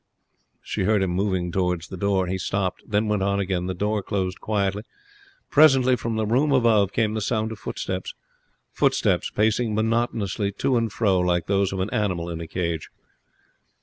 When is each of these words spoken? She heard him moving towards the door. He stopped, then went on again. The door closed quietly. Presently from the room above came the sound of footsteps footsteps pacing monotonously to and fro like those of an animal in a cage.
She 0.63 0.85
heard 0.85 1.03
him 1.03 1.11
moving 1.11 1.51
towards 1.51 1.87
the 1.87 1.95
door. 1.95 2.25
He 2.25 2.39
stopped, 2.39 2.81
then 2.87 3.07
went 3.07 3.21
on 3.21 3.39
again. 3.39 3.67
The 3.67 3.75
door 3.75 4.01
closed 4.01 4.41
quietly. 4.41 4.81
Presently 5.51 5.95
from 5.95 6.15
the 6.15 6.25
room 6.25 6.51
above 6.51 6.91
came 6.91 7.13
the 7.13 7.21
sound 7.21 7.51
of 7.51 7.59
footsteps 7.59 8.15
footsteps 8.71 9.29
pacing 9.29 9.75
monotonously 9.75 10.53
to 10.53 10.75
and 10.75 10.91
fro 10.91 11.19
like 11.19 11.45
those 11.45 11.71
of 11.71 11.79
an 11.81 11.91
animal 11.91 12.31
in 12.31 12.41
a 12.41 12.47
cage. 12.47 12.89